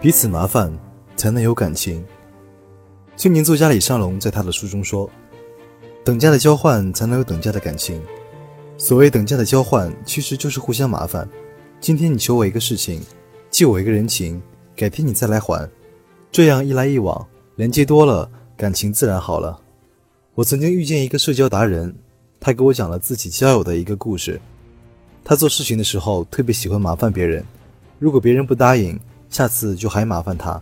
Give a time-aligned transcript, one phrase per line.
[0.00, 0.72] 彼此麻烦，
[1.14, 2.02] 才能有感情。
[3.18, 5.10] 青年作家李尚龙在他的书中说
[6.02, 8.00] ：“等价的交换，才能有等价的感情。
[8.78, 11.28] 所谓等价的交换，其实就是互相麻烦。
[11.80, 13.02] 今天你求我一个事情，
[13.50, 14.40] 借我一个人情，
[14.74, 15.68] 改天你再来还，
[16.32, 19.60] 这样一来一往，连接多了，感情自然好了。”
[20.34, 21.94] 我曾经遇见一个社交达人，
[22.40, 24.40] 他给我讲了自己交友的一个故事。
[25.22, 27.44] 他做事情的时候特别喜欢麻烦别人，
[27.98, 28.98] 如果别人不答应，
[29.30, 30.60] 下次就还麻烦他。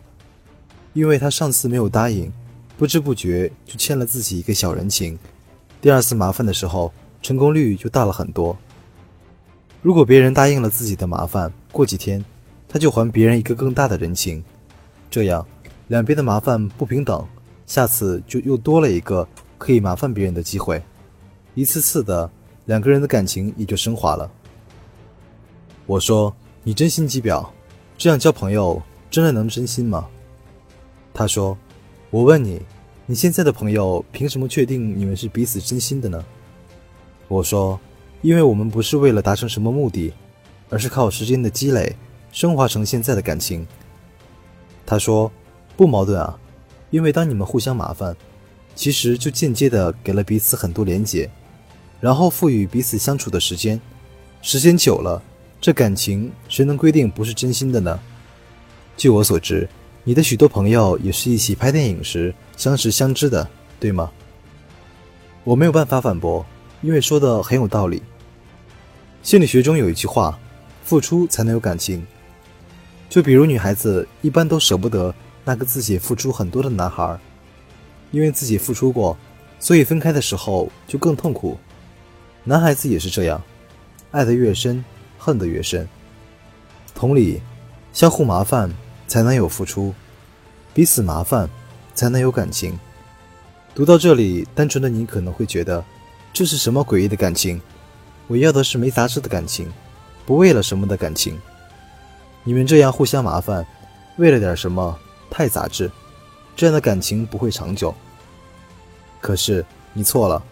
[0.93, 2.33] 因为他上次没有答应，
[2.77, 5.19] 不知不觉就欠了自己一个小人情。
[5.81, 6.93] 第二次麻烦的时候，
[7.23, 8.57] 成功率就大了很多。
[9.81, 12.25] 如果别人答应了自己的麻烦，过几天
[12.69, 14.43] 他就还别人一个更大的人情，
[15.11, 15.47] 这样
[15.87, 17.25] 两边的麻烦不平等，
[17.65, 19.27] 下次就又多了一个
[19.57, 20.83] 可以麻烦别人的机会。
[21.55, 22.29] 一次次的，
[22.67, 24.29] 两个人的感情也就升华了。
[25.87, 26.35] 我说
[26.65, 27.47] ：“你真心机婊，
[27.99, 30.09] 这样交朋友真的能真心吗？”
[31.13, 31.59] 他说
[32.11, 32.63] ：“我问你，
[33.07, 36.25] 你现在的朋友凭什么确定你们是彼此真心的呢？”
[37.27, 37.79] 我说
[38.23, 40.15] ：“因为我们不是为了达成什么目的，
[40.71, 41.97] 而是靠时间的积累
[42.31, 43.67] 升华成现在的感情。”
[44.87, 45.31] 他说
[45.77, 46.39] ：“不矛盾啊，
[46.91, 48.17] 因为当你们互相麻烦，
[48.77, 51.29] 其实就间接的给了彼此很多连接，
[52.01, 53.81] 然后赋予彼此相处的时间，
[54.41, 55.21] 时间久了。”
[55.61, 57.99] 这感情谁能规定不是真心的呢？
[58.97, 59.69] 据我所知，
[60.05, 63.49] 你的许多朋友也是一起拍电影时相识相知的，
[63.81, 64.11] 对吗？
[65.43, 66.47] 我没有办法反驳，
[66.81, 68.03] 因为说的很有道理。
[69.23, 70.39] 心理学中有一句话
[70.85, 72.07] ：“付出才能有感情。”
[73.11, 75.13] 就比如女孩子一般都舍不得
[75.45, 77.19] 那个自己付出很多的男孩，
[78.13, 79.17] 因为自己付出过，
[79.59, 81.59] 所以分开的时候就更痛苦。
[82.45, 83.43] 男孩子也是这样，
[84.13, 84.85] 爱得越深。
[85.19, 85.87] 恨得越深。
[86.95, 87.43] 同理，
[87.93, 88.73] 相互麻烦
[89.07, 89.93] 才能有付出，
[90.73, 91.49] 彼此麻烦
[91.95, 92.79] 才能有感情。
[93.75, 95.85] 读到这里，单纯的你可能会觉得，
[96.33, 97.61] 这是什么诡异的感情？
[98.27, 99.71] 我要的是没杂质的感情，
[100.27, 101.39] 不为了什么的感情。
[102.45, 103.65] 你们这样互相麻烦，
[104.17, 104.99] 为了点什么
[105.31, 105.91] 太杂质，
[106.57, 107.95] 这样的感情不会长久。
[109.21, 110.43] 可是你错了，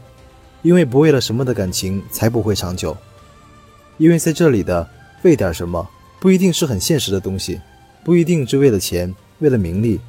[0.63, 2.97] 因为不为了什么的感情才不会长久。
[3.99, 4.89] 因为在这里的
[5.23, 5.89] 为点什么，
[6.21, 7.61] 不一定是很现实的东西，
[8.05, 10.01] 不一定是为了钱、为了名利，